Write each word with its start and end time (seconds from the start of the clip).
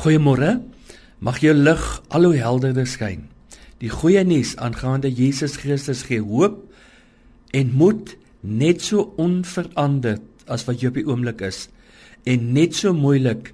Goeiemôre. 0.00 0.54
Mag 1.20 1.42
jou 1.44 1.52
lig 1.52 1.80
al 2.08 2.24
hoe 2.24 2.36
helderder 2.40 2.86
skyn. 2.88 3.26
Die 3.84 3.90
goeie 3.92 4.22
nuus 4.24 4.54
aangaande 4.56 5.10
Jesus 5.12 5.58
Christus 5.60 6.06
gee 6.08 6.22
hoop 6.24 6.62
en 7.52 7.74
moed 7.76 8.14
net 8.40 8.80
so 8.80 9.10
onveranderd 9.20 10.24
as 10.48 10.64
wat 10.64 10.80
jy 10.80 10.88
op 10.88 10.96
die 10.96 11.04
oomblik 11.04 11.44
is 11.44 11.66
en 12.24 12.46
net 12.56 12.78
so 12.78 12.94
moeilik 12.96 13.50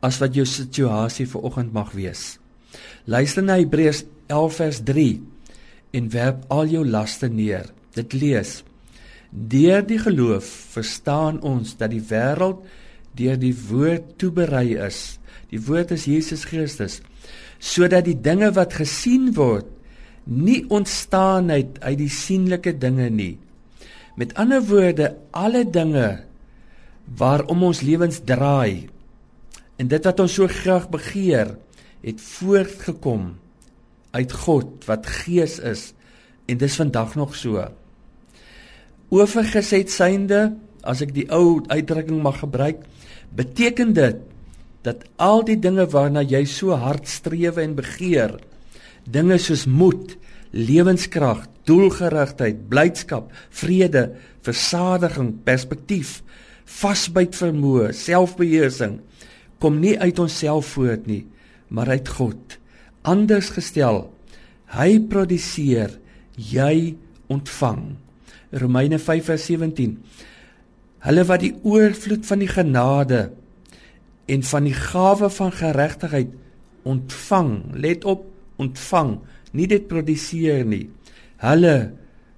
as 0.00 0.16
wat 0.22 0.32
jou 0.32 0.46
situasie 0.48 1.26
vir 1.28 1.44
oggend 1.44 1.76
mag 1.76 1.92
wees. 1.92 2.38
Luister 3.04 3.44
na 3.44 3.58
Hebreërs 3.60 4.06
11 4.32 4.60
vers 4.62 4.80
3 4.88 5.08
en 6.00 6.08
werp 6.16 6.46
al 6.56 6.72
jou 6.72 6.86
laste 6.88 7.28
neer. 7.28 7.68
Dit 7.92 8.16
lees: 8.16 8.62
Deur 9.28 9.84
die 9.84 10.00
geloof 10.00 10.48
verstaan 10.72 11.42
ons 11.44 11.76
dat 11.76 11.92
die 11.92 12.00
wêreld 12.00 12.64
deur 13.18 13.38
die 13.40 13.54
woord 13.68 14.16
toeberei 14.20 14.78
is. 14.80 15.18
Die 15.52 15.60
woord 15.60 15.92
is 15.96 16.08
Jesus 16.08 16.46
Christus 16.48 17.00
sodat 17.62 18.08
die 18.08 18.18
dinge 18.18 18.50
wat 18.56 18.74
gesien 18.74 19.30
word 19.36 19.68
nie 20.26 20.62
ontstaan 20.70 21.50
het 21.52 21.78
uit 21.82 21.98
die 22.00 22.10
sienlike 22.10 22.74
dinge 22.78 23.08
nie. 23.10 23.36
Met 24.18 24.34
ander 24.38 24.62
woorde, 24.66 25.14
alle 25.30 25.62
dinge 25.64 26.24
waarom 27.18 27.62
ons 27.70 27.82
lewens 27.86 28.20
draai 28.26 28.88
en 29.78 29.90
dit 29.90 30.06
wat 30.06 30.20
ons 30.22 30.34
so 30.38 30.46
graag 30.50 30.88
begeer, 30.92 31.56
het 32.02 32.20
voortgekom 32.22 33.32
uit 34.12 34.34
God 34.44 34.86
wat 34.86 35.08
Gees 35.22 35.58
is 35.58 35.90
en 36.50 36.58
dis 36.58 36.76
vandag 36.78 37.14
nog 37.18 37.34
so. 37.38 37.62
Oorgeset 39.12 39.90
synde, 39.90 40.52
as 40.82 41.02
ek 41.04 41.14
die 41.14 41.28
ou 41.30 41.62
uitdrukking 41.70 42.22
mag 42.22 42.40
gebruik, 42.42 42.82
beteken 43.36 43.92
dit 43.96 44.18
dat 44.82 45.04
al 45.16 45.44
die 45.46 45.58
dinge 45.58 45.86
waarna 45.92 46.24
jy 46.26 46.42
so 46.48 46.74
hard 46.76 47.06
streef 47.08 47.58
en 47.62 47.76
begeer, 47.78 48.36
dinge 49.04 49.38
soos 49.38 49.64
moed, 49.66 50.16
lewenskrag, 50.52 51.46
doelgerigtheid, 51.68 52.66
blydskap, 52.68 53.30
vrede, 53.54 54.08
versadiging, 54.42 55.36
perspektief, 55.46 56.20
vasbyt 56.66 57.36
vermoë, 57.38 57.92
selfbeheersing 57.94 58.98
kom 59.62 59.78
nie 59.78 59.94
uit 60.00 60.18
onsself 60.18 60.74
voort 60.74 61.06
nie, 61.06 61.22
maar 61.70 61.92
uit 61.94 62.08
God. 62.16 62.58
Anders 63.06 63.52
gestel, 63.54 64.04
hy 64.74 64.98
produseer, 65.10 65.94
jy 66.34 66.96
ontvang. 67.30 67.94
Romeine 68.52 68.98
5:17. 68.98 69.96
Hulle 71.02 71.24
wat 71.26 71.42
die 71.42 71.54
oorvloed 71.66 72.26
van 72.28 72.42
die 72.42 72.50
genade 72.50 73.30
en 74.30 74.44
van 74.46 74.68
die 74.68 74.76
gawe 74.76 75.30
van 75.34 75.50
geregtigheid 75.54 76.30
ontvang, 76.86 77.74
let 77.74 78.06
op, 78.06 78.24
ontvang, 78.62 79.16
nie 79.52 79.66
dit 79.70 79.88
produseer 79.90 80.62
nie. 80.66 80.86
Hulle 81.42 81.92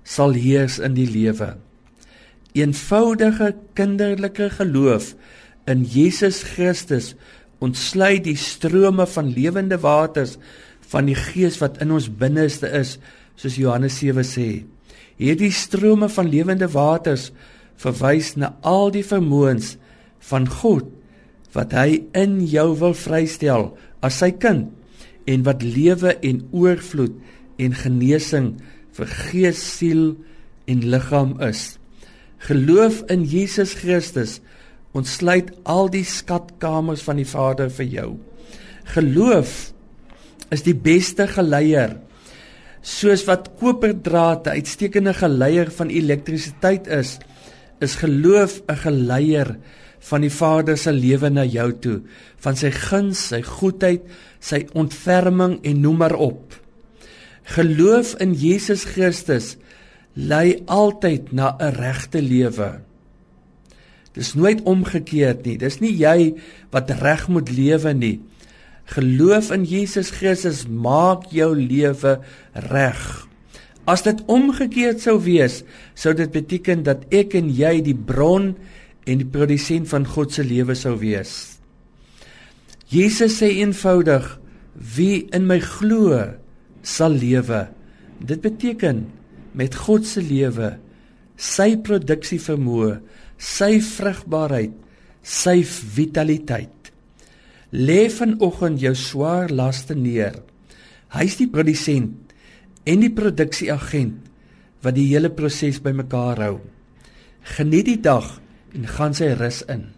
sal 0.05 0.37
heers 0.37 0.79
in 0.81 0.97
die 0.97 1.09
lewe. 1.09 1.55
Eenvoudige 2.57 3.55
kinderlike 3.77 4.51
geloof 4.57 5.13
in 5.69 5.85
Jesus 5.85 6.43
Christus 6.55 7.15
ontsluit 7.65 8.25
die 8.27 8.39
strome 8.39 9.07
van 9.09 9.33
lewende 9.33 9.79
waters 9.81 10.37
van 10.93 11.09
die 11.09 11.17
Gees 11.19 11.59
wat 11.63 11.81
in 11.83 11.93
ons 11.95 12.11
binneste 12.13 12.69
is, 12.77 12.99
soos 13.41 13.57
Johannes 13.59 13.97
7 14.01 14.25
sê. 14.29 14.49
Hierdie 15.21 15.53
strome 15.55 16.09
van 16.13 16.29
lewende 16.31 16.69
waters 16.71 17.31
verwys 17.83 18.35
na 18.37 18.55
al 18.63 18.91
die 18.95 19.05
vermoëns 19.07 19.75
van 20.31 20.49
God 20.49 20.91
wat 21.55 21.75
hy 21.77 22.03
in 22.19 22.41
jou 22.51 22.73
wil 22.81 22.97
vrystel 22.99 23.71
as 24.05 24.19
sy 24.23 24.33
kind 24.33 24.71
en 25.31 25.45
wat 25.47 25.63
lewe 25.63 26.17
en 26.27 26.43
oorvloed 26.53 27.15
en 27.63 27.77
genesing 27.79 28.55
vir 28.95 29.11
gees, 29.31 29.61
siel 29.79 30.15
en 30.71 30.83
liggaam 30.91 31.37
is. 31.45 31.77
Geloof 32.45 33.03
in 33.13 33.25
Jesus 33.27 33.75
Christus 33.81 34.39
ontsluit 34.95 35.51
al 35.67 35.89
die 35.91 36.05
skatkamers 36.07 37.03
van 37.07 37.19
die 37.19 37.29
Vader 37.29 37.71
vir 37.73 37.89
jou. 37.91 38.11
Geloof 38.95 39.73
is 40.55 40.63
die 40.67 40.77
beste 40.77 41.27
geleier. 41.31 41.97
Soos 42.85 43.25
wat 43.27 43.49
koperdraad 43.59 44.47
'n 44.47 44.61
uitstekende 44.61 45.15
geleier 45.15 45.71
van 45.71 45.89
elektrisiteit 45.89 46.87
is, 46.87 47.19
is 47.81 47.97
geloof 47.97 48.63
'n 48.69 48.77
geleier 48.77 49.57
van 49.99 50.21
die 50.21 50.31
Vader 50.31 50.77
se 50.79 50.93
lewe 50.93 51.31
na 51.31 51.45
jou 51.45 51.73
toe, 51.73 52.01
van 52.37 52.57
sy 52.57 52.71
guns, 52.71 53.29
sy 53.29 53.43
goedheid, 53.43 54.03
sy 54.41 54.67
ontferming 54.73 55.59
en 55.63 55.81
noem 55.81 55.97
maar 55.97 56.15
op. 56.15 56.61
Geloof 57.57 58.15
in 58.21 58.33
Jesus 58.33 58.85
Christus 58.85 59.57
lei 60.15 60.63
altyd 60.67 61.33
na 61.33 61.57
'n 61.59 61.75
regte 61.75 62.23
lewe. 62.23 62.81
Dis 64.15 64.35
nooit 64.35 64.63
omgekeerd 64.63 65.45
nie. 65.45 65.57
Dis 65.59 65.81
nie 65.81 65.93
jy 65.99 66.35
wat 66.71 66.91
reg 66.91 67.29
moet 67.29 67.51
lewe 67.51 67.93
nie. 67.95 68.21
Geloof 68.95 69.51
in 69.51 69.65
Jesus 69.65 70.11
Christus 70.11 70.67
maak 70.69 71.31
jou 71.33 71.51
lewe 71.57 72.21
reg. 72.53 73.27
As 73.85 74.05
dit 74.05 74.21
omgekeerd 74.33 75.03
sou 75.05 75.19
wees, 75.21 75.61
sou 75.93 76.15
dit 76.17 76.31
beteken 76.33 76.85
dat 76.87 77.05
ek 77.13 77.37
en 77.37 77.51
jy 77.53 77.81
die 77.85 77.97
bron 77.97 78.55
en 79.05 79.21
die 79.21 79.29
produsent 79.29 79.91
van 79.91 80.07
God 80.09 80.33
se 80.33 80.45
lewe 80.45 80.77
sou 80.79 80.97
wees. 81.01 81.59
Jesus 82.89 83.37
sê 83.41 83.51
eenvoudig: 83.61 84.25
Wie 84.97 85.27
in 85.37 85.45
my 85.49 85.61
glo, 85.61 86.17
sal 86.83 87.17
lewe. 87.21 87.67
Dit 88.25 88.41
beteken 88.45 89.05
met 89.53 89.77
God 89.77 90.07
se 90.09 90.23
lewe, 90.25 90.75
sy 91.37 91.75
produksie 91.85 92.41
vermoë, 92.41 92.99
sy 93.37 93.77
vrugbaarheid, 93.85 94.73
sy 95.25 95.61
vitaliteit. 95.65 96.91
Lê 97.75 98.07
vanoggend 98.13 98.81
jou 98.81 98.95
swaar 98.97 99.51
laste 99.53 99.97
neer. 99.99 100.39
Hy's 101.15 101.37
die 101.41 101.51
produsent 101.51 102.24
en 102.85 103.05
die 103.05 103.13
produksieagent 103.13 104.31
wat 104.85 104.97
die 104.99 105.09
hele 105.09 105.31
proses 105.33 105.81
bymekaar 105.85 106.43
hou. 106.45 106.57
Geniet 107.57 107.89
die 107.89 108.01
dag 108.01 108.27
en 108.77 108.89
gaan 108.89 109.17
sy 109.17 109.31
rus 109.39 109.63
in. 109.73 109.89